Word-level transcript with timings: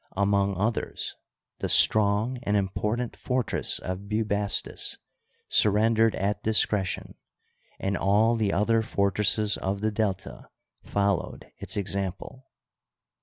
Among 0.17 0.57
others, 0.57 1.13
the 1.59 1.69
strong 1.69 2.39
and 2.41 2.57
im 2.57 2.69
portant 2.69 3.15
fortress 3.15 3.77
of 3.77 4.09
Bubastis 4.09 4.97
surrendered 5.47 6.15
at 6.15 6.41
discretion, 6.41 7.13
and 7.79 7.95
all 7.95 8.35
the 8.35 8.51
other 8.51 8.81
fortresses 8.81 9.57
of 9.57 9.81
the 9.81 9.91
Delta 9.91 10.49
followed 10.83 11.51
its 11.59 11.77
example. 11.77 12.47